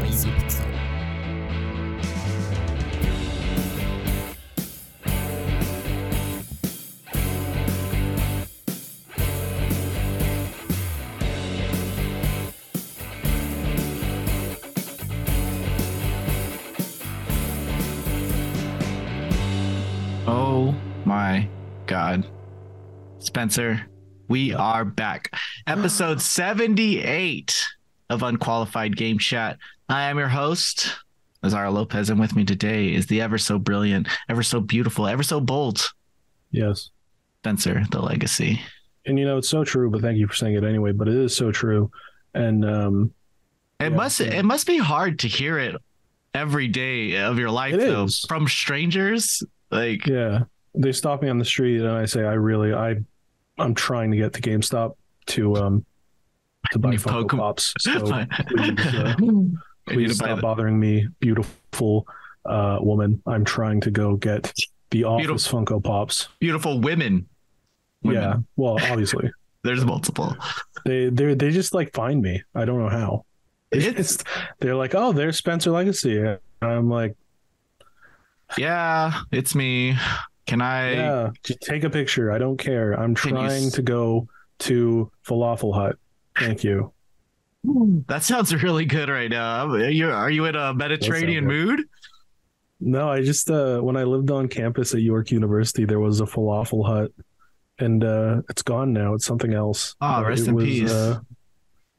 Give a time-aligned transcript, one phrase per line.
[0.00, 0.30] Pixel.
[20.26, 20.74] Oh
[21.04, 21.48] my
[21.86, 22.26] God.
[23.18, 23.86] Spencer,
[24.28, 25.34] we are back.
[25.66, 27.66] Episode 78
[28.10, 29.58] of Unqualified Game Chat.
[29.90, 30.96] I am your host,
[31.42, 35.22] Lazaro Lopez, and with me today is the ever so brilliant, ever so beautiful, ever
[35.22, 35.92] so bold
[36.52, 36.90] Yes.
[37.42, 38.60] Spencer, the legacy.
[39.06, 40.92] And you know, it's so true, but thank you for saying it anyway.
[40.92, 41.90] But it is so true.
[42.34, 43.12] And um
[43.80, 44.26] It Yeah, must yeah.
[44.34, 45.76] it must be hard to hear it
[46.34, 48.20] every day of your life It though is.
[48.28, 49.42] from strangers.
[49.70, 50.40] Like yeah.
[50.74, 52.96] They stop me on the street and I say, I really I
[53.58, 54.94] I'm trying to get to GameStop
[55.26, 55.84] to um
[56.72, 57.30] to buy Funko poke.
[57.30, 57.74] Pops.
[57.78, 58.00] So
[58.48, 59.14] please, uh,
[59.90, 62.06] please stop the- bothering me, beautiful
[62.44, 63.22] uh woman.
[63.26, 64.52] I'm trying to go get
[64.90, 66.28] the office Funko Pops.
[66.38, 67.26] beautiful women.
[68.02, 68.22] Women.
[68.22, 68.36] Yeah.
[68.56, 69.30] Well, obviously.
[69.62, 70.34] There's multiple.
[70.86, 72.42] they they they just like find me.
[72.54, 73.24] I don't know how.
[73.72, 74.24] It's
[74.58, 76.18] They're like, oh, there's Spencer Legacy.
[76.18, 77.14] And I'm like,
[78.58, 79.96] yeah, it's me.
[80.46, 82.32] Can I yeah, just take a picture.
[82.32, 82.94] I don't care.
[82.94, 84.28] I'm Can you trying to go
[84.60, 85.96] to Falafel Hut.
[86.38, 86.92] Thank you.
[87.62, 89.68] That sounds really good right now.
[89.68, 91.84] Are you are you in a Mediterranean mood?
[92.80, 96.24] No, I just uh when I lived on campus at York University, there was a
[96.24, 97.12] falafel hut,
[97.78, 99.14] and uh it's gone now.
[99.14, 99.94] It's something else.
[100.00, 100.90] Ah, rest in was, peace.
[100.90, 101.20] Uh,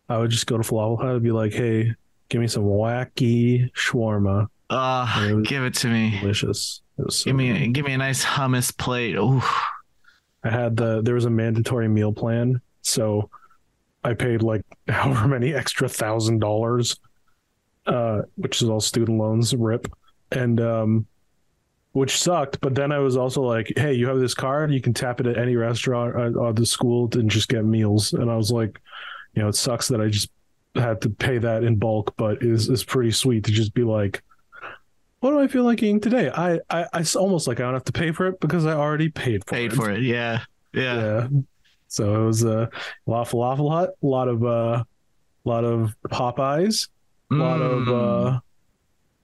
[0.10, 1.94] I would just go to falafel hut and be like, "Hey,
[2.30, 4.48] give me some wacky shawarma.
[4.72, 6.18] Uh, give it to me.
[6.22, 6.82] Delicious.
[7.10, 7.74] So Give me good.
[7.74, 9.16] give me a nice hummus plate.
[9.16, 9.42] Ooh.
[10.44, 13.30] I had the there was a mandatory meal plan, so
[14.04, 17.00] I paid like however many extra thousand dollars,
[17.86, 19.88] uh, which is all student loans, rip,
[20.32, 21.06] and um,
[21.94, 22.60] which sucked.
[22.62, 25.28] But then I was also like, hey, you have this card, you can tap it
[25.28, 28.14] at any restaurant uh, at the school and just get meals.
[28.14, 28.80] And I was like,
[29.36, 30.30] you know, it sucks that I just
[30.76, 34.22] had to pay that in bulk, but is is pretty sweet to just be like.
[35.20, 36.32] What do I feel like eating today?
[36.34, 39.10] I, I, I almost like I don't have to pay for it because I already
[39.10, 39.76] paid for Paid it.
[39.76, 40.02] for it.
[40.02, 40.42] Yeah.
[40.74, 40.96] Yeah.
[40.96, 41.28] Yeah.
[41.92, 44.84] So it was uh, a lot of falafel hut, a lot of uh,
[45.44, 46.88] lot of Popeyes,
[47.32, 48.36] a lot of Mm.
[48.36, 48.40] uh,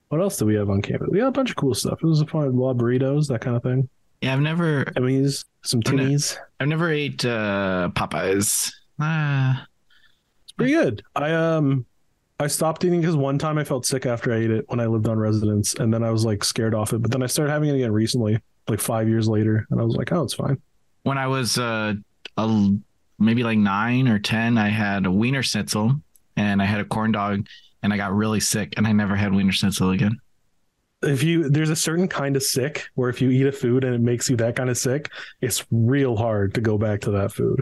[0.09, 1.07] what else do we have on campus?
[1.09, 1.99] We had a bunch of cool stuff.
[2.03, 3.87] It was a fun lot of burritos, that kind of thing.
[4.21, 6.03] yeah, I've never Emmys, some Oh, no.
[6.03, 6.37] Timmies.
[6.59, 8.73] I've never ate uh Popeyes.
[8.99, 9.65] Ah.
[10.43, 11.03] It's pretty good.
[11.15, 11.85] I um
[12.39, 14.87] I stopped eating because one time I felt sick after I ate it when I
[14.87, 17.01] lived on residence, and then I was like scared off it.
[17.01, 19.95] But then I started having it again recently, like five years later, and I was
[19.95, 20.57] like, oh, it's fine.
[21.03, 21.93] when I was uh
[22.37, 22.77] a,
[23.19, 25.95] maybe like nine or ten, I had a wiener schnitzel
[26.35, 27.45] and I had a corn dog
[27.83, 30.17] and I got really sick and I never had wiener schnitzel again.
[31.03, 33.93] if you there's a certain kind of sick where if you eat a food and
[33.93, 35.11] it makes you that kind of sick,
[35.41, 37.61] it's real hard to go back to that food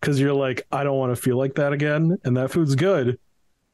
[0.00, 3.18] because you're like, I don't want to feel like that again, and that food's good,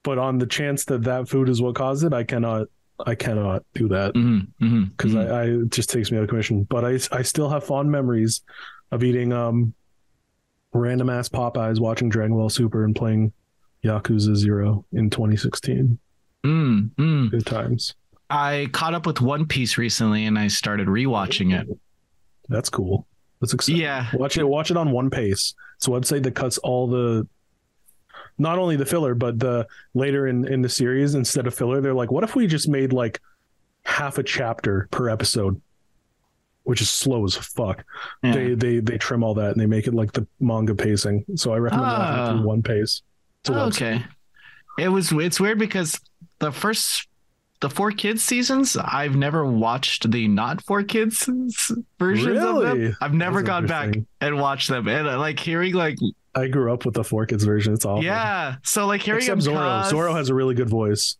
[0.03, 2.69] but on the chance that that food is what caused it, I cannot,
[3.07, 6.29] I cannot do that Mm-hmm, mm-hmm, because I, I it just takes me out of
[6.29, 6.65] commission.
[6.65, 8.43] But I I still have fond memories
[8.93, 9.75] of eating um
[10.73, 13.33] random ass Popeyes, watching Dragon Ball Super, and playing
[13.85, 15.99] Yakuza Zero in 2016.
[16.45, 17.31] mm, mm.
[17.31, 17.95] Good times.
[18.29, 21.69] I caught up with One Piece recently and I started rewatching it.
[22.49, 23.07] That's cool.
[23.41, 23.81] That's exciting.
[23.83, 24.07] Yeah.
[24.15, 24.45] Watch it.
[24.45, 25.55] Watch it on One Pace.
[25.77, 27.27] It's a website that cuts all the,
[28.39, 31.81] not only the filler, but the later in in the series instead of filler.
[31.81, 33.21] They're like, what if we just made like
[33.85, 35.61] half a chapter per episode,
[36.71, 37.85] which is slow as fuck.
[38.23, 38.33] Yeah.
[38.33, 41.25] They they they trim all that and they make it like the manga pacing.
[41.35, 43.03] So I recommend through One Pace.
[43.49, 44.05] Oh, okay.
[44.79, 45.99] It was it's weird because
[46.39, 47.09] the first
[47.61, 51.29] the four kids seasons I've never watched the not four kids
[51.99, 52.79] versions of Really?
[52.87, 52.97] them.
[53.01, 55.99] I've never That's gone back and watched them and uh, like hearing like
[56.35, 57.75] I grew up with the Four Kids version.
[57.75, 58.05] It's awful.
[58.05, 59.57] yeah so like hearing Except Zoro.
[59.59, 61.17] cuss, Zoro has a really good voice.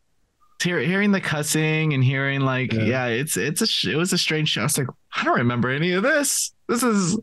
[0.63, 3.07] hear, hearing the cussing and hearing like yeah, Yeah.
[3.07, 4.61] it's it's a sh- it was a strange show.
[4.61, 4.87] I was like
[5.17, 6.53] I don't remember any of this.
[6.69, 7.19] This is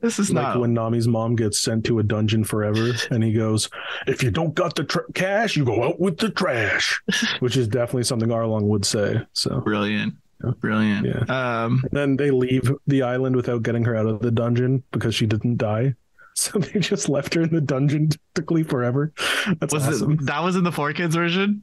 [0.00, 3.32] this is like not when Nami's mom gets sent to a dungeon forever, and he
[3.32, 3.68] goes,
[4.06, 7.00] "If you don't got the tr- cash, you go out with the trash,"
[7.40, 9.22] which is definitely something Arlong would say.
[9.32, 10.14] So brilliant.
[10.42, 10.50] Yeah.
[10.60, 11.06] Brilliant.
[11.06, 11.64] Yeah.
[11.64, 15.26] Um then they leave the island without getting her out of the dungeon because she
[15.26, 15.94] didn't die.
[16.36, 19.12] So they just left her in the dungeon technically forever.
[19.60, 20.14] That's was awesome.
[20.14, 21.62] it that was in the four kids version?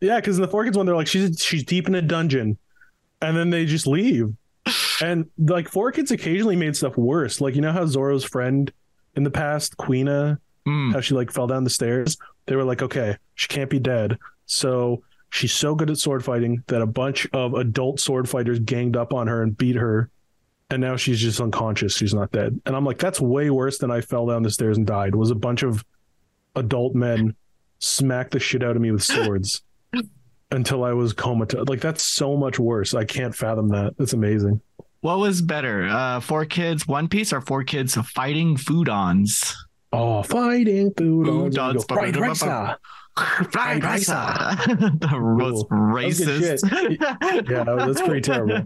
[0.00, 2.58] Yeah, because in the Four Kids one, they're like, she's she's deep in a dungeon,
[3.20, 4.32] and then they just leave.
[5.00, 7.40] And like Four Kids occasionally made stuff worse.
[7.40, 8.72] Like you know how Zoro's friend
[9.16, 10.92] in the past, Kuina, Mm.
[10.92, 12.18] how she like fell down the stairs.
[12.46, 16.62] They were like, okay, she can't be dead, so she's so good at sword fighting
[16.66, 20.10] that a bunch of adult sword fighters ganged up on her and beat her.
[20.70, 21.96] And now she's just unconscious.
[21.96, 22.60] She's not dead.
[22.66, 25.14] And i'm like that's way worse than i fell down the stairs and died.
[25.14, 25.82] Was a bunch of
[26.54, 27.34] adult men
[27.78, 29.62] smacked the shit out of me with swords
[30.50, 31.66] until i was comatose.
[31.68, 32.92] Like that's so much worse.
[32.94, 33.94] I can't fathom that.
[33.96, 34.60] That's amazing
[35.00, 39.54] What was better, uh, four kids One Piece or four kids fighting foodons?
[39.92, 41.88] oh fighting food Foodons.
[41.88, 42.76] fried rice ah.
[43.50, 44.06] Fried rice.
[44.06, 45.78] the most Cool.
[45.98, 47.48] That was racist.
[47.50, 48.64] Yeah, that's pretty terrible.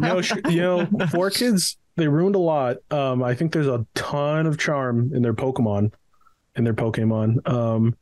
[0.00, 2.78] no, sh- you know, four kids they ruined a lot.
[2.90, 5.92] Um, I think there's a ton of charm in their Pokemon,
[6.56, 7.46] in their Pokemon.
[7.48, 7.94] Um,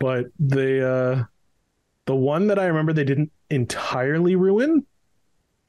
[0.00, 1.22] but they, uh,
[2.06, 4.84] the one that I remember they didn't entirely ruin,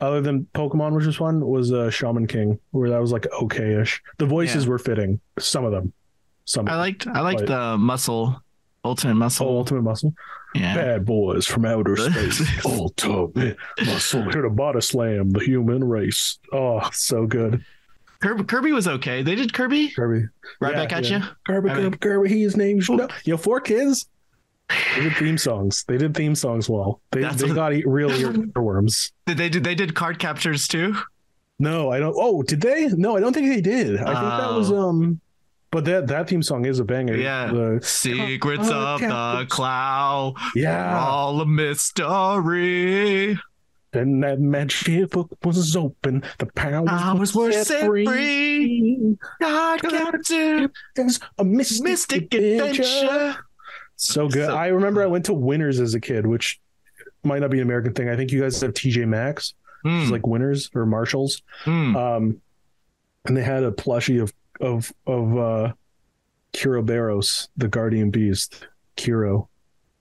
[0.02, 4.02] other than Pokemon, which was fun, was uh, Shaman King, where that was like okay-ish.
[4.18, 4.70] The voices Yeah.
[4.72, 5.92] were fitting, some of them.
[6.46, 8.42] Some I liked I liked But- the muscle,
[8.84, 9.48] ultimate muscle.
[9.48, 10.14] oh, Ultimate Muscle.
[10.56, 10.74] yeah.
[10.76, 12.42] Bad boys from outer space.
[12.66, 14.24] Ultimate Muscle.
[14.32, 16.40] Here to body slam the human race.
[16.52, 17.64] Oh, so good.
[18.22, 19.22] Kirby, Kirby was okay.
[19.22, 20.28] They did Kirby Kirby.
[20.60, 21.20] right Yeah, back at yeah.
[21.20, 21.24] you.
[21.48, 22.88] Kirby, Kirby, Kirby, he is named.
[22.88, 24.08] You know, you know, four kids.
[24.96, 25.84] They did theme songs.
[25.88, 27.02] They did theme songs well.
[27.12, 29.12] They That's they what- got eat real earworms.
[29.26, 30.96] Did they did they did card captors too?
[31.60, 32.16] No, I don't.
[32.18, 32.88] Oh, did they?
[32.88, 33.98] No, I don't think they did.
[34.00, 34.90] I think that was Oh.
[34.90, 35.20] um.
[35.72, 37.16] But that that theme song is a banger.
[37.16, 37.52] Yeah.
[37.52, 39.48] The- Secrets Card of the captors.
[39.50, 40.98] cloud, yeah.
[41.00, 43.38] all a mystery.
[43.92, 46.24] And that magic book was open.
[46.38, 49.18] The powers, Powers were set free.
[49.42, 52.84] Card capture, There's a mystic, mystic adventure.
[52.84, 53.46] adventure.
[54.02, 54.48] So good.
[54.48, 56.60] So- I remember I went to Winners as a kid, which
[57.24, 58.10] might not be an American thing.
[58.10, 59.54] I think you guys have TJ Maxx.
[59.86, 61.42] It's Hmm, like Winners or Marshalls.
[61.64, 61.96] hmm.
[61.96, 62.42] Um,
[63.26, 65.74] and they had a plushie of of of uh,
[66.82, 68.68] Barros, the Guardian Beast,
[68.98, 69.48] Kero.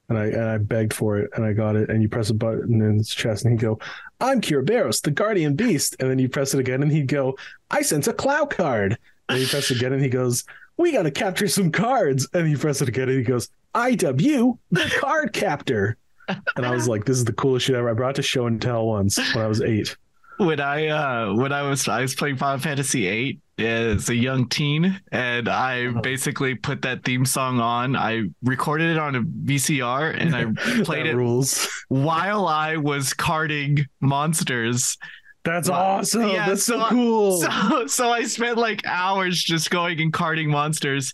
[0.08, 1.90] And I and I begged for it, and I got it.
[1.90, 3.78] And you press a button in his chest, and he'd go,
[4.20, 7.36] "I'm Barros, the Guardian Beast." And then you press it again, and he'd go,
[7.70, 8.96] "I sense a Clow card."
[9.28, 10.44] And you press it again, and he goes,
[10.78, 14.58] "We got to capture some cards." And he presses it again, and he goes, "IW,
[14.70, 15.96] the card captor."
[16.56, 18.60] And I was like, "This is the coolest shit ever." I brought to show and
[18.60, 19.96] tell once when I was eight.
[20.38, 24.48] when I uh when I was I was playing Final Fantasy VIII as a young
[24.48, 26.00] teen, and I Uh-huh.
[26.00, 27.96] basically put that theme song on.
[27.96, 30.44] I recorded it on a VCR and I
[30.84, 31.68] played it rules.
[31.88, 34.96] while I was carding monsters.
[35.44, 36.28] That's awesome.
[36.28, 37.40] Yeah, That's so, so- cool.
[37.40, 41.12] So so I spent like hours just going and carding monsters.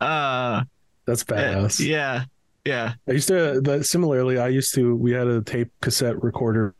[0.00, 0.62] Uh,
[1.06, 1.84] That's badass.
[1.84, 2.24] yeah,
[2.64, 2.94] yeah.
[3.08, 3.60] I used to.
[3.60, 4.94] That similarly, I used to.
[4.94, 6.74] We had a tape cassette recorder,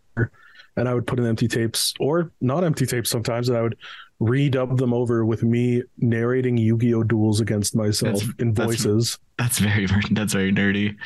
[0.77, 3.77] and I would put in empty tapes or not empty tapes sometimes, and I would
[4.21, 9.19] redub them over with me narrating Yu-Gi-Oh duels against myself That's- in that's- voices.
[9.39, 10.97] That's very that's very nerdy.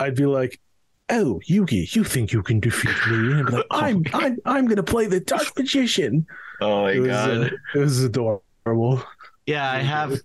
[0.00, 0.58] I'd be like.
[1.10, 3.32] Oh, Yugi, you think you can defeat me?
[3.32, 6.26] And I'd be like, Oh I'm, I'm, I'm gonna play the Dark Magician.
[6.60, 9.02] Oh my it was, uh, it was adorable.
[9.46, 10.20] Yeah, I have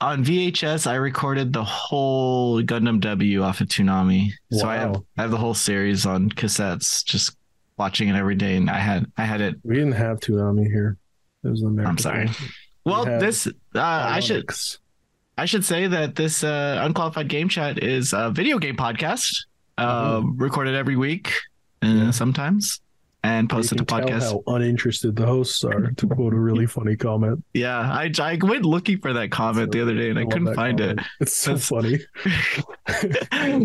[0.00, 0.86] on VHS.
[0.86, 5.36] I recorded the whole Gundam W off of Toonami, so I have I have the
[5.36, 7.04] whole series on cassettes.
[7.04, 7.36] Just
[7.76, 9.56] watching it every day, and I had I had it.
[9.64, 10.96] We didn't have Toonami here.
[11.44, 11.90] It was an American.
[11.90, 12.28] I'm sorry.
[12.28, 12.48] thing.
[12.84, 14.48] Well, had this uh, I should
[15.36, 19.46] I should say that this uh, unqualified game chat is a video game podcast,
[19.82, 21.32] uh, recorded every week,
[21.82, 21.98] uh, Mm-hmm.
[21.98, 22.10] Yeah.
[22.12, 22.80] sometimes,
[23.24, 24.22] and You posted to podcast.
[24.22, 25.90] how uninterested the hosts are.
[25.92, 29.80] To quote a really funny comment, Yeah, I I went looking for that comment the
[29.82, 31.00] other day, and I, love couldn't find comment.
[31.20, 31.98] It's so That's- funny.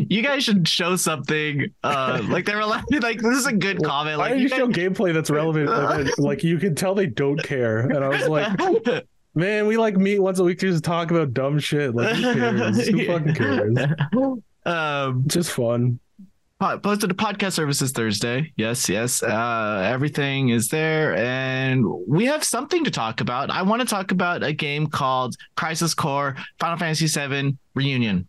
[0.10, 1.74] you guys should show something.
[1.84, 4.18] Uh, like they were like, like this is a good comment.
[4.18, 5.70] Why Like don't you guys- show gameplay that's relevant?
[5.70, 7.80] Like, like you can tell they don't care.
[7.80, 9.06] And I was like,
[9.36, 11.96] man, we like meet once a week to just talk about dumb shit.
[11.96, 12.88] Like who cares?
[12.88, 13.78] Who fucking cares?
[14.66, 16.00] Um, just fun.
[16.60, 18.52] Po- posted to podcast services Thursday.
[18.56, 19.24] Yes, yes.
[19.24, 23.50] Uh, everything is there, and we have something to talk about.
[23.50, 28.28] I want to talk about a game called Crisis Core Final Fantasy VII Reunion.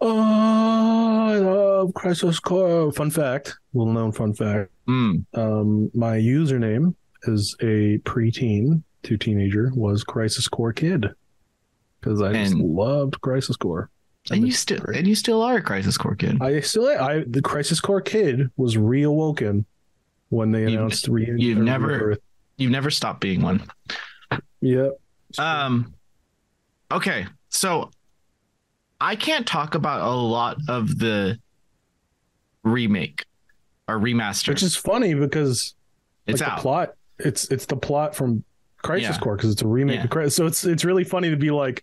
[0.00, 2.90] Oh, I love Crisis Core.
[2.92, 4.70] Fun fact, little known fun fact.
[4.88, 5.24] Mm.
[5.34, 6.94] Um, my username
[7.26, 11.06] as a preteen to teenager was Crisis Core Kid
[12.00, 13.90] because I just loved Crisis Core.
[14.30, 16.40] And you still and you still are a Crisis Core kid.
[16.40, 19.64] I still I the Crisis Core Kid was reawoken
[20.28, 21.38] when they You've- announced reunion.
[21.38, 22.18] you've never- rebirth.
[22.56, 23.62] You've never stopped being one.
[24.60, 25.00] Yep.
[25.38, 25.94] Um
[26.92, 27.90] okay, so
[29.00, 31.38] I can't talk about a lot of the
[32.62, 33.24] remake
[33.88, 34.48] or remaster.
[34.48, 35.74] Which is funny because
[36.26, 36.56] it's like out.
[36.58, 38.44] the plot it's it's the plot from
[38.82, 39.18] Crisis Yeah.
[39.18, 40.04] Core because it's a remake Yeah.
[40.04, 40.36] of Crisis.
[40.36, 41.82] So it's it's really funny to be like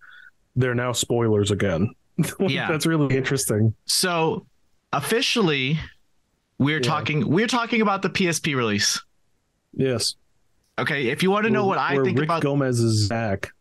[0.56, 1.94] they're now spoilers again.
[2.40, 2.68] Yeah.
[2.70, 3.74] That's really interesting.
[3.86, 4.46] So
[4.94, 5.80] officially
[6.58, 6.90] we're Yeah.
[6.90, 9.02] talking we're talking about the PSP release.
[9.74, 10.16] Yes.
[10.80, 13.52] Okay, if you want to know what I think Rick about Gomez is Zack.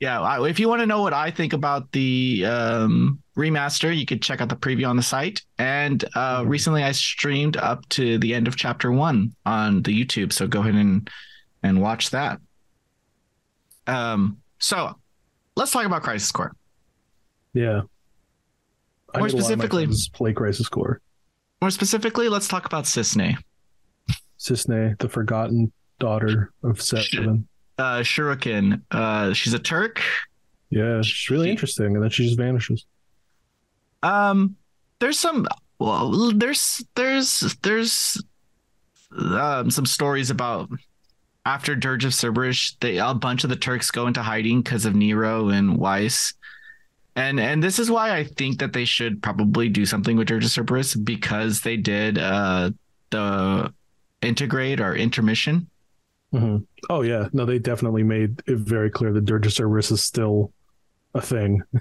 [0.00, 4.20] Yeah, if you want to know what I think about the um, remaster, you could
[4.20, 5.42] check out the preview on the site.
[5.58, 6.48] And uh, Mhm.
[6.48, 10.60] recently, I streamed up to the end of chapter one on the YouTube, so go
[10.60, 11.08] ahead and
[11.62, 12.40] and watch that.
[13.86, 14.96] Um, so
[15.56, 16.52] let's talk about Crisis Core.
[17.54, 17.82] Yeah.
[19.20, 21.00] More made a lot of my specifically- play Crisis Core.
[21.60, 23.36] More specifically, let's talk about Cissnei,
[24.38, 27.46] Cissnei, the forgotten daughter of Seven.
[27.78, 28.82] uh, Shuriken.
[28.90, 30.02] Uh, she's a Turk.
[30.70, 32.84] Yeah, she's really She- interesting, and then she just vanishes.
[34.02, 34.56] Um,
[34.98, 35.46] there's some.
[35.78, 38.20] Well, there's there's there's
[39.16, 40.68] um, some stories about
[41.44, 44.94] after Dirge of Cerberus, they a bunch of the Turks go into hiding because of
[44.94, 46.34] Nero and Weiss.
[47.14, 50.44] And and this is why I think that they should probably do something with Dirge
[50.46, 52.70] of Cerberus because they did uh
[53.10, 53.72] the
[54.22, 55.68] Intergrade or intermission.
[56.32, 56.64] Mhm.
[56.88, 60.52] Oh yeah, no, they definitely made it very clear that Dirge of Cerberus is still
[61.14, 61.62] a thing.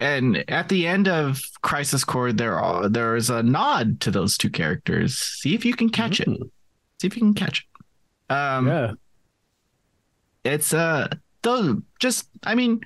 [0.00, 4.36] And at the end of Crisis Core, there are there is a nod to those
[4.36, 5.16] two characters.
[5.16, 6.28] See if you can catch it.
[6.28, 6.50] Mhm.
[7.00, 7.60] See if you can catch
[8.28, 8.34] it.
[8.34, 8.92] Um, yeah,
[10.42, 11.08] it's uh
[11.42, 12.80] those just I mean,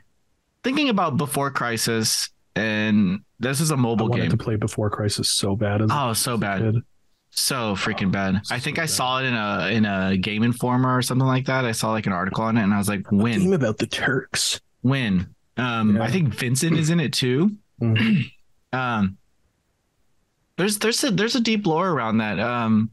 [0.65, 4.31] thinking about before Crisis, and this is a mobile wanted game.
[4.31, 6.83] to play before Crisis so bad as Oh, so bad, kid.
[7.31, 8.37] so freaking bad.
[8.51, 11.47] I so think I saw it in a in a Game Informer or something like
[11.47, 11.65] that.
[11.65, 14.61] I saw like an article on it, and I was like, Game about the Turks.
[14.83, 15.35] When?
[15.57, 16.03] Um, Yeah.
[16.03, 17.53] I think Vincent is in it too.
[17.81, 18.31] Mhm.
[18.73, 19.17] um
[20.57, 22.91] there's there's a there's a deep lore around that um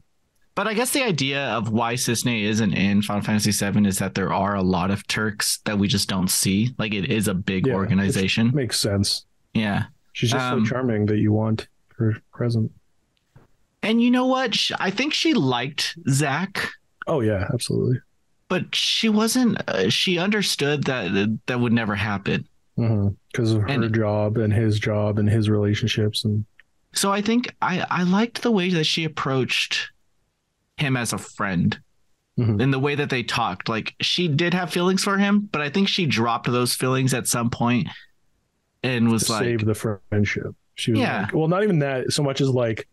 [0.56, 4.14] but i guess the idea of why Cissnei isn't in final fantasy VII is that
[4.16, 6.74] there are a lot of turks that we just don't see.
[6.78, 8.50] Like it is a big Yeah, organization.
[8.54, 9.24] Makes sense.
[9.54, 9.84] yeah.
[10.14, 12.72] She's just Um, so charming that you want her present.
[13.82, 14.56] and you know what?
[14.80, 16.68] I think she liked zack
[17.06, 18.00] Oh yeah, absolutely.
[18.48, 22.48] but she wasn't uh, she understood that that would never happen.
[22.76, 26.44] Because of her And- job and his job and his relationships and
[26.92, 29.90] so i think i i liked the way that she approached
[30.76, 31.78] him as a friend
[32.38, 32.60] Mhm.
[32.60, 33.68] in the way that they talked.
[33.68, 37.26] Like she did have feelings for him, but I think she dropped those feelings at
[37.26, 37.88] some point
[38.82, 40.54] and was like, save the friendship.
[40.74, 41.22] She was Yeah.
[41.22, 42.86] like, well, not even that so much as like,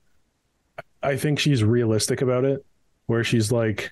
[1.01, 2.65] I think she's realistic about it,
[3.07, 3.91] where she's like,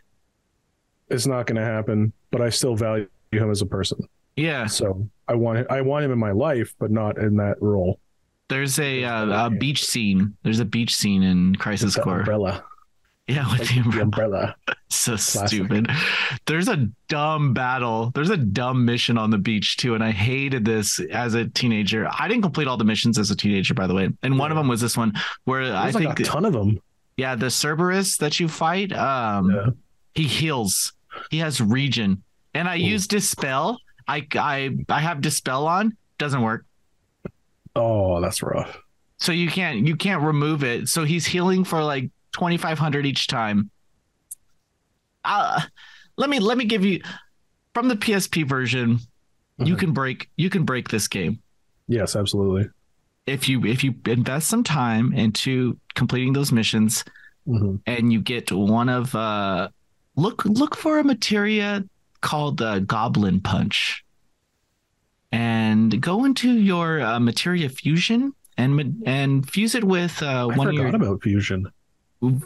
[1.10, 4.00] it's not going to happen, but I still value him as a person.
[4.38, 8.00] yeah, So I want I want him in my life, but not in that role.
[8.48, 10.36] there's a, uh, a beach scene.
[10.44, 12.20] There's a beach scene in Crisis Core.
[12.20, 12.64] umbrella,
[13.34, 14.04] Yeah, with like the the umbrella.
[14.04, 14.56] umbrella.
[14.94, 15.48] So Classic.
[15.48, 15.88] stupid.
[16.48, 18.12] There's a dumb battle.
[18.14, 22.10] There's a dumb mission on the beach too, and I hated this as a teenager.
[22.20, 24.10] I didn't complete all the missions as a teenager, by the way.
[24.22, 25.14] And one of them was this one
[25.46, 26.82] where I like think, a ton of them.
[27.16, 29.68] yeah, the Cerberus that you fight, um, Yeah.
[30.14, 30.92] he heals.
[31.30, 32.22] He has regen,
[32.54, 32.80] and I Ooh.
[32.82, 33.80] use dispel.
[34.10, 35.96] I I I have dispel on.
[36.18, 36.66] Doesn't work.
[37.76, 38.78] Oh, that's rough.
[39.20, 40.90] So you can't you can't remove it.
[40.90, 43.70] So he's healing for like twenty five hundred each time.
[45.24, 45.62] Uh,
[46.18, 47.02] let me let me give you
[47.74, 49.00] from the PSP version.
[49.58, 49.80] You Mhm.
[49.80, 51.40] can break you can break this game
[51.88, 52.70] Yes, absolutely.
[53.28, 57.04] if you if you invest some time into completing those missions
[57.46, 59.68] hmm and you get one of uh
[60.16, 61.84] look look for a materia
[62.22, 64.04] called uh, goblin punch
[65.32, 70.68] and go into your uh, materia fusion and and fuse it with uh, I one
[70.68, 71.66] of forgot your about fusion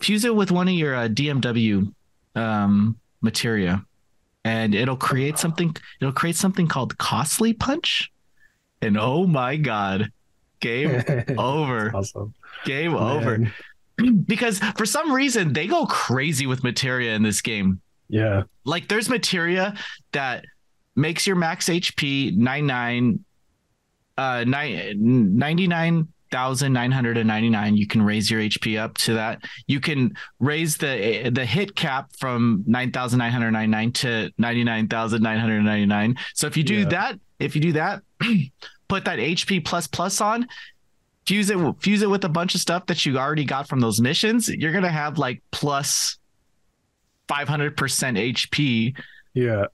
[0.01, 1.93] fuse it with one of your uh, DMW
[2.35, 3.83] um, materia,
[4.43, 5.75] and it'll create something.
[6.01, 8.11] It'll create something called costly punch,
[8.81, 10.11] and oh my god,
[10.59, 11.03] game
[11.37, 11.95] over.
[11.95, 12.33] Awesome.
[12.65, 13.01] Game Man.
[13.01, 13.53] over.
[14.25, 17.79] Because for some reason they go crazy with materia in this game.
[18.09, 18.43] Yeah.
[18.65, 19.73] Like there's materia
[20.11, 20.43] that
[20.97, 23.23] makes your max HP 99
[24.17, 29.43] uh 9, 99 1999 you can raise your hp up to that.
[29.67, 36.75] You can raise the the hit cap from 9999 to 99999 so if you do
[36.75, 36.85] yeah.
[36.89, 38.01] that if you do that
[38.87, 40.47] put that hp plus plus on
[41.25, 43.99] fuse it fuse it with a bunch of stuff that you already got from those
[43.99, 46.17] missions you're going to have like plus
[47.27, 48.95] 500% hp
[49.35, 49.65] yeah.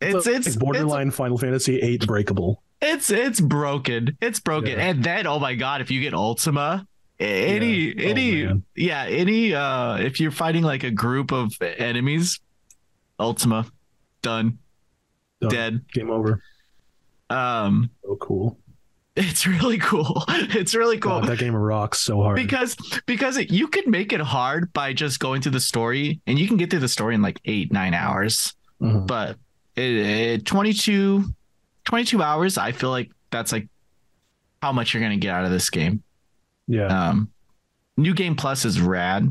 [0.00, 2.62] It's it's, it's borderline it's, final fantasy 8 breakable.
[2.92, 4.16] It's it's broken.
[4.20, 4.72] It's broken.
[4.78, 4.86] Yeah.
[4.88, 6.86] And then oh my god, if you get Ultima,
[7.18, 7.94] any Yeah.
[7.98, 8.62] Oh, any man.
[8.74, 12.40] yeah, any uh if you're fighting like a group of enemies,
[13.18, 13.66] Ultima
[14.22, 14.58] done,
[15.40, 15.50] Done.
[15.50, 15.80] dead.
[15.92, 16.40] Game over.
[17.30, 18.58] Um So cool.
[19.18, 20.24] It's really cool.
[20.28, 21.20] It's really cool.
[21.20, 22.36] God, that game rocks so hard.
[22.36, 22.76] because
[23.06, 26.46] because it, you could make it hard by just going through the story and you
[26.46, 29.06] can get through the story in like eight nine hours Mhm.
[29.06, 29.36] but
[29.74, 31.24] it, it 22
[31.86, 33.68] 22 hours i feel like that's like
[34.62, 36.02] how much you're gonna get out of this game
[36.66, 36.86] Yeah.
[37.08, 37.30] um
[37.96, 39.22] new game plus is rad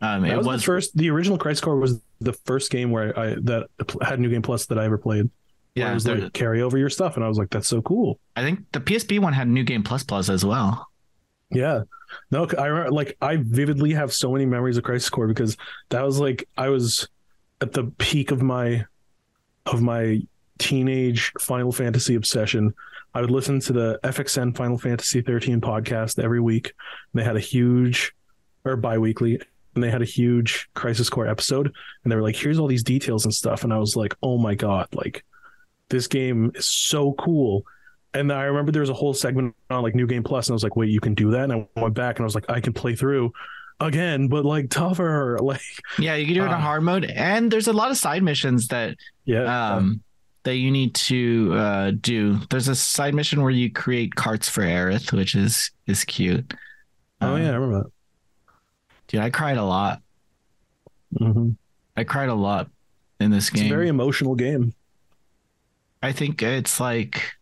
[0.00, 0.96] um that it was, was, the first.
[0.96, 3.68] The original Crisis Core was the first game where I that
[4.02, 5.30] had New Game Plus that I ever played.
[5.74, 7.80] Yeah it was there- like carry over your stuff, and I was like, that's so
[7.82, 8.18] cool.
[8.36, 10.88] i think the psp one had new game plus plus as well
[11.50, 11.82] Yeah.
[12.30, 15.56] No, I remember, like I vividly have so many memories of Crisis Core because
[15.88, 17.08] that was like I was
[17.60, 18.84] at the peak of my
[19.66, 20.20] of my
[20.58, 22.74] teenage Final Fantasy obsession.
[23.14, 26.72] I would listen to the FXN Final Fantasy 13 podcast every week.
[27.12, 28.12] And they had a huge
[28.64, 29.40] or bi-weekly
[29.74, 32.82] and they had a huge Crisis Core episode and they were like here's all these
[32.84, 35.24] details and stuff and I was like, "Oh my god, like
[35.90, 37.64] this game is so cool."
[38.14, 40.54] And I remember there was a whole segment on like New Game Plus, and I
[40.54, 41.50] was like, wait, you can do that?
[41.50, 43.32] And I went back and I was like, I can play through
[43.80, 45.36] again, but like tougher.
[45.42, 45.60] Like,
[45.98, 46.60] yeah you can do it in Ah.
[46.60, 49.74] hard mode and there's a lot of side missions that yeah.
[49.74, 50.03] um
[50.44, 54.62] that you need to uh do there's a side mission where you create carts for
[54.62, 56.54] Aerith, which is is cute
[57.20, 57.90] oh, Um, yeah, I remember that.
[59.08, 60.00] dude i cried a lot
[61.12, 61.32] that.
[61.32, 61.50] hmm
[61.96, 62.68] i cried a lot
[63.20, 63.64] in this game.
[63.64, 64.74] It's a very emotional game.
[66.02, 67.32] i think it's like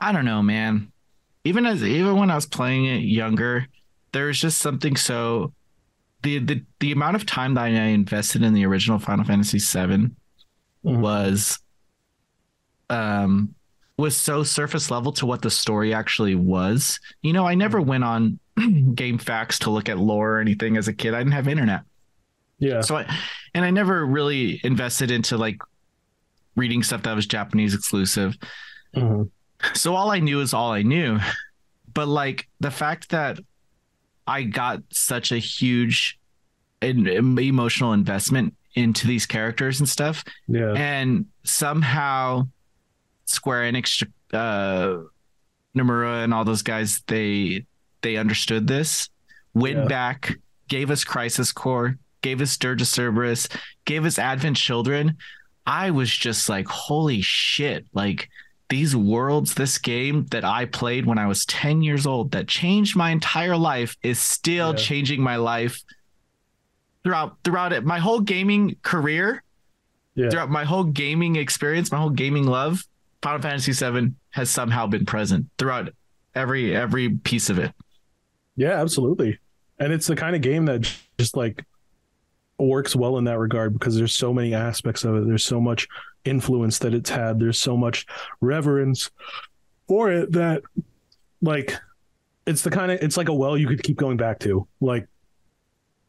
[0.00, 0.90] i don't know man
[1.44, 3.66] even as even when i was playing it younger
[4.12, 5.52] there was just something so
[6.22, 10.16] the the, the amount of time that i invested in the original final fantasy 7
[10.84, 11.00] Mhm.
[11.00, 11.58] was
[12.90, 13.54] um
[13.98, 17.00] was so surface level to what the story actually was.
[17.22, 20.92] You know, I never went on GameFAQs to look at lore or anything as a
[20.92, 21.14] kid.
[21.14, 21.80] I didn't have internet.
[22.58, 22.82] Yeah.
[22.82, 23.16] So I
[23.54, 25.56] and I never really invested into like
[26.56, 28.36] reading stuff that was Japanese exclusive.
[28.94, 29.30] Mhm.
[29.74, 31.18] So all I knew is all I knew.
[31.94, 33.38] But like the fact that
[34.26, 36.18] I got such a huge
[36.82, 40.72] emotional investment into these characters and stuff Yeah.
[40.72, 42.46] and somehow
[43.26, 45.02] Square Enix, uh,
[45.76, 47.66] Nomura, and all those guys they
[48.02, 49.08] they understood this,
[49.54, 49.84] went Yeah.
[49.86, 50.34] back,
[50.68, 53.48] gave us Crisis Core, gave us Dirge of Cerberus,
[53.84, 55.16] gave us Advent Children.
[55.66, 57.86] I was just like, holy shit!
[57.92, 58.28] Like
[58.68, 62.96] these worlds, this game that I played when I was ten years old, that changed
[62.96, 64.76] my entire life, is still Yeah.
[64.76, 65.80] changing my life
[67.04, 67.84] throughout throughout it.
[67.84, 69.42] My whole gaming career
[70.14, 70.30] Yeah.
[70.30, 72.84] throughout my whole gaming experience, my whole gaming love,
[73.26, 75.92] Final Fantasy VII has somehow been present throughout
[76.36, 77.72] every every piece of it.
[78.54, 79.40] Yeah, absolutely.
[79.80, 81.64] And it's the kind of game that just like
[82.56, 85.26] works well in that regard because there's so many aspects of it.
[85.26, 85.88] There's so much
[86.24, 87.40] influence that it's had.
[87.40, 88.06] There's so much
[88.40, 89.10] reverence
[89.88, 90.62] for it that
[91.42, 91.74] like
[92.46, 94.68] it's the kind of it's like a well you could keep going back to.
[94.80, 95.08] Like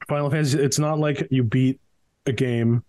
[0.07, 1.79] Final Fantasy it's not like you beat
[2.27, 2.83] a game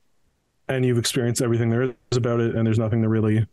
[0.68, 3.46] and you've experienced everything there is about it and there's nothing to really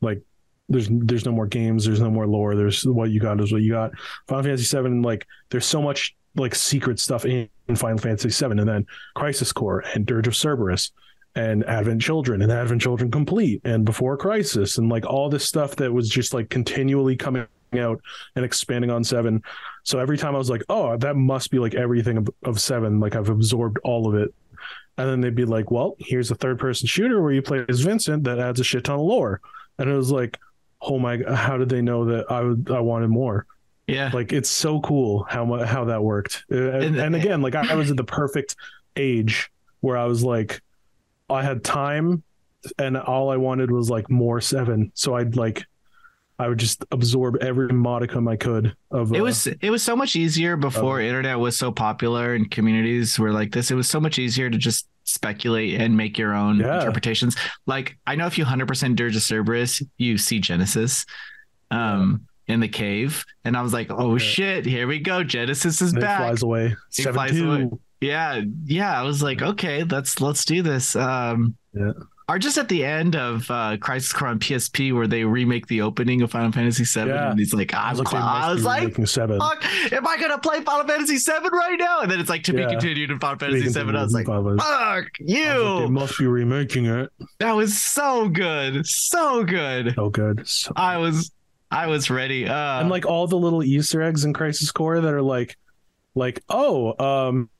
[0.00, 0.22] like
[0.68, 2.54] there's there's no more games, there's no more lore.
[2.54, 3.92] There's what you got is what you got.
[4.28, 8.58] Final Fantasy Seven, like there's so much like secret stuff in, in Final Fantasy Seven,
[8.58, 10.92] and then Crisis Core and Dirge of Cerberus
[11.34, 15.76] and Advent Children and Advent Children Complete and Before Crisis and like all this stuff
[15.76, 17.46] that was just like continually coming
[17.78, 18.00] out
[18.34, 19.42] and expanding on seven.
[19.84, 22.98] So every time I was like, oh, that must be like everything of, of seven.
[22.98, 24.34] Like I've absorbed all of it.
[24.98, 27.80] And then they'd be like, well, here's a third person shooter where you play as
[27.80, 29.40] Vincent that adds a shit ton of lore.
[29.80, 30.38] And it was like,
[30.80, 33.46] oh my, how did they know that I would, I wanted more?
[33.88, 34.10] Yeah.
[34.14, 36.44] Like it's so cool how how that worked.
[36.52, 38.54] Uh, And, And- again, like I, I was at the perfect
[38.96, 40.60] age where I was like,
[41.28, 42.22] I had time,
[42.78, 44.92] and all I wanted was like more seven.
[44.94, 45.64] So I'd like,
[46.38, 49.12] I would just absorb every modicum I could of.
[49.14, 53.18] It uh, was it was so much easier before internet was so popular and communities
[53.18, 53.70] were like this.
[53.70, 56.76] It was so much easier to just speculate and make your own Yeah.
[56.78, 57.36] interpretations.
[57.66, 61.04] Like I know if you hundred percent Dirge of Cerberus, you see Genesis
[61.70, 63.24] um in the cave.
[63.44, 65.22] And I was like, oh shit, here we go.
[65.22, 66.18] Genesis is and it back.
[66.20, 66.74] flies away.
[66.92, 67.68] He flies away.
[68.00, 68.98] Yeah, yeah.
[68.98, 70.96] I was like, okay, let's let's do this.
[70.96, 71.92] Um, Yeah.
[72.30, 75.80] Or just at the end of uh, Crisis Core on PSP, where they remake the
[75.82, 77.30] opening of Final Fantasy VII, Yeah.
[77.30, 80.60] and he's like, I I'm was like, I was like, fuck, am I gonna play
[80.60, 82.02] Final Fantasy VII right now?
[82.02, 83.80] And then it's like to be continued in Final Fantasy VII.
[83.96, 85.88] I was like, fuck I was like, they you.
[85.88, 87.10] must be remaking it.
[87.40, 89.94] That was so good, so good.
[89.96, 90.46] So good.
[90.46, 91.32] So I was,
[91.72, 92.46] I was ready.
[92.46, 95.56] Uh, and like all the little Easter eggs in Crisis Core that are like,
[96.14, 96.94] like oh,
[97.28, 97.50] um,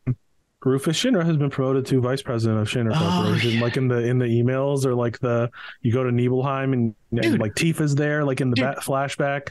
[0.65, 3.53] Rufus Shinra has been promoted to vice president of Shinra Oh, Corporation.
[3.53, 3.61] yeah.
[3.63, 7.39] Like in the in the emails or like the you go to Nibelheim and, and
[7.41, 8.75] like Tifa's there, like in the Dude.
[8.75, 9.51] ba- flashback.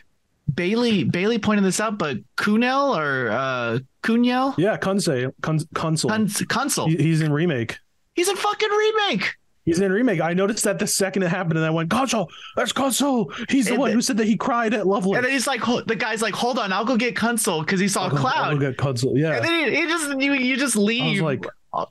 [0.54, 4.56] Bailey Bailey pointed this out, but Kunel or uh Kunyel?
[4.58, 5.34] Yeah, Kunsel.
[5.42, 6.88] Cons- Kunsel.
[6.90, 7.78] He- he's in remake.
[8.16, 9.36] He's in fucking remake.
[9.70, 10.20] He's in a remake.
[10.22, 13.32] I noticed that the second it happened, and I went, Kunsel, that's Kunsel.
[13.50, 15.16] He's the And one the- who said that he cried at Lovely.
[15.16, 17.88] And then he's like, the guy's like, hold on, I'll go get Kunsel because he
[17.88, 18.54] saw a cloud.
[18.54, 19.18] Look get Kunsel.
[19.18, 19.36] Yeah.
[19.38, 21.22] And then he, he just you you just I was leave.
[21.22, 21.86] like, uh,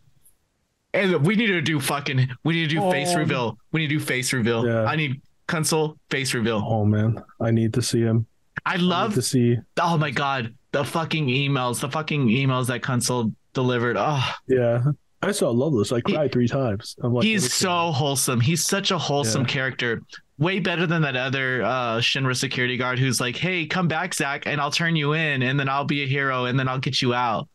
[0.95, 3.19] and we need to do fucking we need to do face Oh.
[3.19, 3.59] reveal.
[3.73, 4.67] We need to do face reveal.
[4.67, 4.85] Yeah.
[4.85, 6.62] I need Kunsel face reveal.
[6.67, 8.27] oh man, I need to see him.
[8.67, 9.57] I I love to see.
[9.81, 13.97] oh my god, the fucking emails, the fucking emails that Kunsel delivered.
[13.99, 14.83] Oh, Yeah.
[15.22, 15.90] I saw Loveless.
[15.92, 16.94] I cried three times.
[17.02, 18.40] I'm like, he's so wholesome.
[18.40, 19.48] He's such a wholesome Yeah.
[19.48, 20.02] character.
[20.38, 24.46] Way better than that other uh, Shinra security guard who's like, "Hey, come back, Zack,
[24.46, 27.02] and I'll turn you in, and then I'll be a hero, and then I'll get
[27.02, 27.48] you out."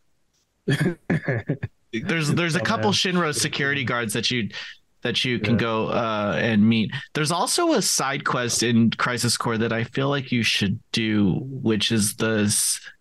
[0.66, 2.90] There's there's a Oh, couple.
[2.90, 4.48] Shinra security guards that you
[5.02, 5.60] that you can Yeah.
[5.60, 6.90] go uh, and meet.
[7.12, 11.34] There's also a side quest in Crisis Core that I feel like you should do,
[11.44, 12.52] which is the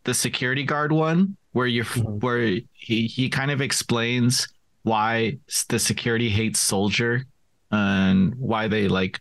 [0.04, 2.22] the security guard one, where you're Mhm.
[2.22, 4.48] where he he kind of explains
[4.84, 5.38] why
[5.70, 7.26] the security hates Soldier
[7.72, 9.20] and why they like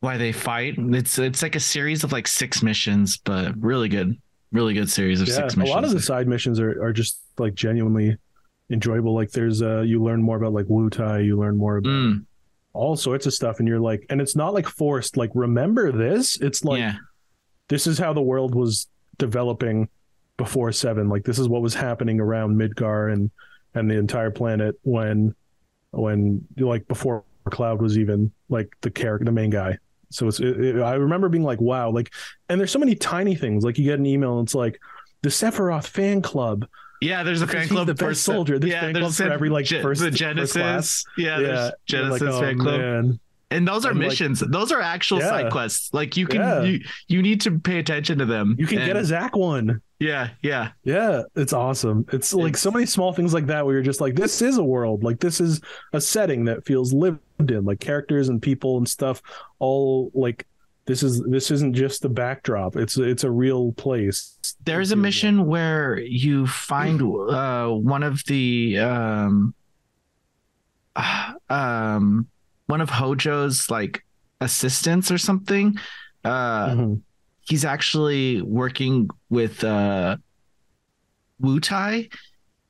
[0.00, 0.74] why they fight.
[0.78, 4.16] It's it's like a series of like six missions, but really good,
[4.52, 5.74] really good series of yeah, six a missions.
[5.74, 8.16] lot of the side missions are, are just like genuinely
[8.70, 9.14] enjoyable.
[9.14, 12.24] Like there's uh you learn more about like Wutai, you learn more about Mm,
[12.72, 15.16] all sorts of stuff, and you're like, and it's not like forced.
[15.16, 16.40] Like remember this?
[16.40, 16.96] It's like yeah,
[17.68, 19.88] this is how the world was developing
[20.36, 21.08] before seven.
[21.08, 23.30] Like this is what was happening around Midgar and
[23.74, 25.34] and the entire planet when
[25.90, 29.78] when like before Cloud was even like the character, the main guy.
[30.10, 32.12] So it's it, it- I remember being like, wow, like,
[32.48, 33.64] and there's so many tiny things.
[33.64, 34.80] Like you get an email and it's like
[35.22, 36.66] the Sephiroth fan club.
[37.00, 37.22] yeah.
[37.22, 38.58] There's a fan club the best soldier.
[38.58, 40.52] There's yeah, fan clubs for every, like, Ge- first- the first Genesis.
[40.52, 41.04] class.
[41.18, 42.80] yeah, there's yeah, Genesis like, fan oh, club.
[42.80, 43.20] man.
[43.50, 44.40] And those are And, like- missions.
[44.40, 45.28] those are actual Yeah.
[45.28, 45.92] side quests.
[45.92, 46.62] Like you can Yeah.
[46.62, 48.56] you you need to pay attention to them.
[48.58, 49.80] You can get a Zack one.
[50.00, 50.70] Yeah, yeah.
[50.84, 52.04] Yeah, it's awesome.
[52.12, 54.58] It's like It's- so many small things like that where you're just like, this is
[54.58, 55.02] a world.
[55.04, 55.60] Like this is
[55.92, 59.22] a setting that feels lived in, like characters and people and stuff.
[59.58, 60.46] All like
[60.86, 62.76] this is this isn't just the backdrop.
[62.76, 64.38] It's it's a real place.
[64.64, 69.54] There's a mission where you find uh one of the um
[71.48, 72.26] um
[72.66, 74.04] one of Hojo's like
[74.40, 75.78] assistants or something.
[76.24, 77.00] Uh like- Mhm.
[77.46, 80.16] He's actually working with uh
[81.42, 82.12] Wutai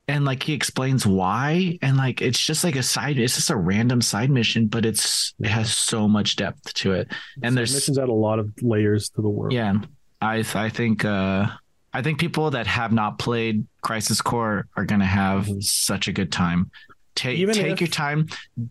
[0.07, 3.55] and like he explains why and like it's just like a side it's just a
[3.55, 7.07] random side mission but it's it has so much depth to it
[7.43, 9.53] and there's missions add a lot of layers to the world.
[9.53, 9.73] yeah
[10.21, 11.47] i i think uh
[11.93, 15.63] i think people that have not played crisis core are gonna have Mhm.
[15.63, 16.69] such a good time
[17.15, 18.27] take Even take if- your time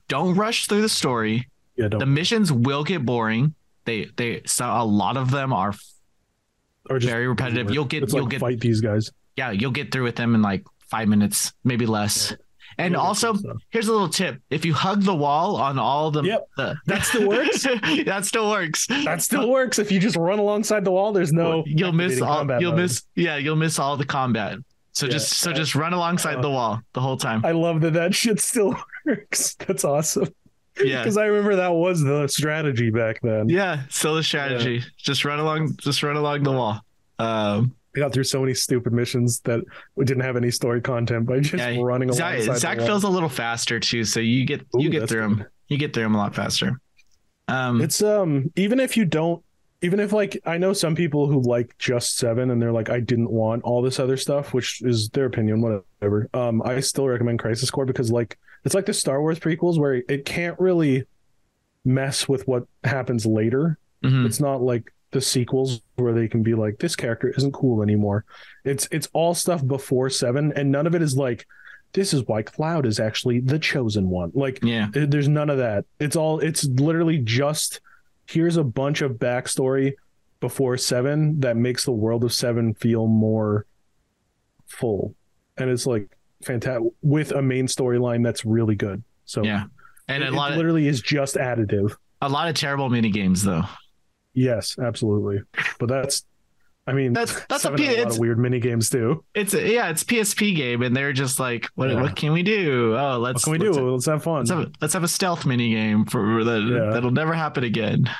[0.08, 1.88] don't rush through the story yeah.
[1.88, 3.54] Don't, the missions will get boring
[3.86, 5.72] they they so a lot of them are
[6.90, 7.70] or just very repetitive.
[7.70, 9.10] You'll get- you'll like get- fight these guys.
[9.36, 12.34] yeah, you'll get through with them in like five minutes, maybe less.
[12.76, 13.56] And also, stuff.
[13.70, 17.04] here's a little tip: if you hug the wall on all the, Yep, the that
[17.04, 17.62] still works.
[18.06, 18.86] that still works.
[18.88, 19.78] that still works.
[19.78, 21.62] If you just run alongside the wall, there's no.
[21.66, 22.34] you'll miss all.
[22.38, 22.80] combat You'll mode.
[22.80, 23.02] miss.
[23.14, 24.58] Yeah, you'll miss all the combat.
[24.90, 25.12] So Yeah.
[25.12, 27.42] just so just run alongside Uh, the wall the whole time.
[27.44, 28.74] I love that that shit still
[29.06, 29.54] works.
[29.54, 30.28] That's awesome.
[30.82, 30.98] Yeah.
[31.02, 33.48] Because I remember that was the strategy back then.
[33.48, 34.82] Yeah, still the strategy.
[34.96, 35.76] Just run along.
[35.76, 36.80] Just run along the wall.
[37.18, 39.60] Um, I got through so many stupid missions that
[39.94, 42.58] we didn't have any story content by just Yeah, running Zack, alongside.
[42.58, 42.88] Zack the wall.
[42.88, 45.44] feels a little faster too, so you get you get through them.
[45.68, 46.80] You get through them a lot faster.
[47.46, 49.44] Um, It's um even if you don't
[49.82, 52.98] even if like I know some people who like just seven and they're like I
[53.00, 56.28] didn't want all this other stuff, which is their opinion, whatever.
[56.34, 59.94] Um, I still recommend Crisis Core because like it's like the Star Wars prequels where
[60.08, 61.04] it can't really
[61.84, 63.78] mess with what happens later.
[64.02, 64.24] mhm.
[64.26, 68.24] It's not like the sequels where they can be like this character isn't cool anymore.
[68.64, 71.46] It's it's all stuff before seven, and none of it is like
[71.92, 74.32] this is why Cloud is actually the chosen one.
[74.34, 74.88] Like yeah.
[74.92, 75.84] there- there's none of that.
[76.00, 77.80] It's all it's literally just
[78.26, 79.92] here's a bunch of backstory
[80.40, 83.66] before seven that makes the world of seven feel more
[84.66, 85.14] full,
[85.56, 86.08] and it's like
[86.44, 89.02] fantastic with a main storyline that's really good.
[89.24, 89.64] So Yeah.
[90.08, 91.94] And it, a lot it of literally is just additive.
[92.20, 93.62] a lot of terrible mini games though.
[94.34, 95.40] Yes, absolutely.
[95.78, 96.24] But that's,
[96.86, 99.24] I mean, That's- that's a P- a lot of weird mini games too.
[99.34, 102.02] It's a, yeah, it's PSP game, and they're just like, what Yeah.
[102.02, 102.94] what can we do?
[102.94, 103.90] Oh, let's What can we let's, do?
[103.92, 104.38] Let's have fun.
[104.40, 106.92] Let's have, let's have a stealth mini game for that Yeah.
[106.92, 108.10] that'll never happen again.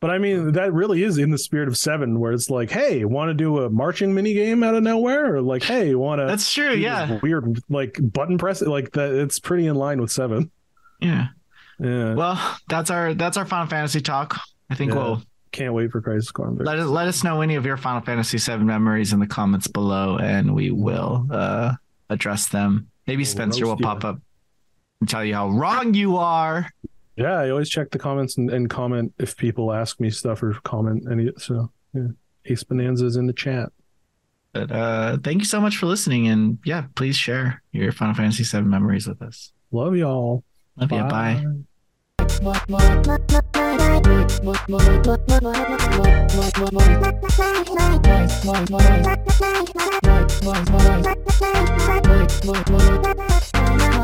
[0.00, 3.04] But I mean, that really is in the spirit of Seven, where it's like, hey,
[3.04, 6.26] want to do a marching mini game out of nowhere, or like, hey, want to
[6.26, 6.72] That's true.
[6.74, 7.18] Yeah.
[7.20, 9.12] weird like button press, like that.
[9.12, 10.50] It's pretty in line with Seven.
[11.00, 11.28] Yeah.
[11.80, 14.36] Yeah, Well, that's our that's our Final Fantasy talk.
[14.70, 14.98] I think Yeah.
[14.98, 16.50] we'll can't wait for Crisis Core.
[16.58, 19.66] let us let us know any of your Final Fantasy VII memories in the comments
[19.68, 21.74] below, and we will uh,
[22.10, 22.88] address them.
[23.06, 24.20] Maybe Spencer will pop up
[25.00, 26.68] and tell you how wrong you are.
[27.18, 30.54] Yeah, I always check the comments and, and comment if people ask me stuff or
[30.62, 31.32] comment any.
[31.36, 32.08] So yeah,
[32.44, 33.72] Ace Bonanza's in the chat.
[34.52, 38.44] But uh, thank you so much for listening, and yeah, please share your Final Fantasy
[38.44, 39.52] VII memories with us.
[39.72, 40.44] Love y'all.
[40.76, 41.02] Love you.
[41.04, 41.44] Bye.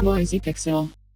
[0.02, 0.90] Noisy Pixel.